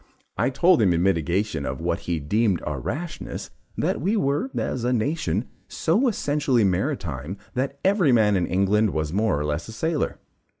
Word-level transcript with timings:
I 0.35 0.49
told 0.49 0.81
him 0.81 0.93
in 0.93 1.03
mitigation 1.03 1.63
of 1.63 1.79
what 1.79 1.99
he 2.09 2.19
deemed 2.19 2.63
our 2.63 2.79
rashness, 2.79 3.51
that 3.77 4.01
we 4.01 4.17
were, 4.17 4.49
as 4.57 4.83
a 4.83 4.91
nation, 4.91 5.45
so 5.67 6.07
essentially 6.07 6.63
maritime, 6.63 7.37
that 7.53 7.77
every 7.85 8.11
man 8.11 8.35
in 8.35 8.47
England 8.47 8.95
was 8.95 9.13
more 9.13 9.39
or 9.39 9.45
less 9.45 9.67
a 9.67 9.71
sailor. 9.71 10.17